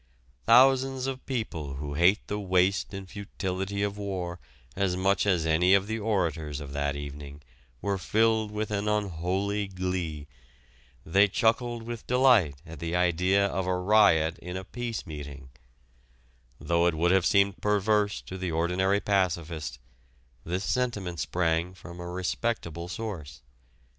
Thousands 0.47 1.05
of 1.05 1.23
people 1.27 1.75
who 1.75 1.93
hate 1.93 2.25
the 2.25 2.39
waste 2.39 2.91
and 2.91 3.07
futility 3.07 3.83
of 3.83 3.99
war 3.99 4.39
as 4.75 4.97
much 4.97 5.27
as 5.27 5.45
any 5.45 5.75
of 5.75 5.85
the 5.85 5.99
orators 5.99 6.59
of 6.59 6.73
that 6.73 6.95
evening 6.95 7.43
were 7.83 7.99
filled 7.99 8.49
with 8.49 8.71
an 8.71 8.87
unholy 8.87 9.67
glee. 9.67 10.25
They 11.05 11.27
chuckled 11.27 11.83
with 11.83 12.07
delight 12.07 12.55
at 12.65 12.79
the 12.79 12.95
idea 12.95 13.45
of 13.45 13.67
a 13.67 13.77
riot 13.77 14.39
in 14.39 14.57
a 14.57 14.63
peace 14.63 15.05
meeting. 15.05 15.49
Though 16.59 16.87
it 16.87 16.95
would 16.95 17.11
have 17.11 17.27
seemed 17.27 17.61
perverse 17.61 18.21
to 18.21 18.39
the 18.39 18.51
ordinary 18.51 19.01
pacificist, 19.01 19.77
this 20.43 20.63
sentiment 20.63 21.19
sprang 21.19 21.75
from 21.75 21.99
a 21.99 22.09
respectable 22.09 22.87
source. 22.87 23.43